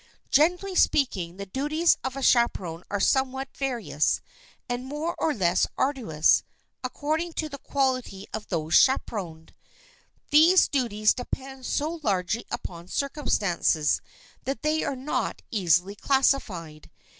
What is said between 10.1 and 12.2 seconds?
These duties depend so